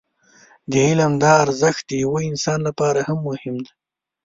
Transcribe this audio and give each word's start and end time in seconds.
د 0.71 0.73
علم 0.87 1.11
دا 1.23 1.33
ارزښت 1.45 1.81
د 1.87 1.91
يوه 2.03 2.19
انسان 2.31 2.59
لپاره 2.67 2.99
هم 3.07 3.19
مهم 3.29 3.55
دی. 3.65 3.71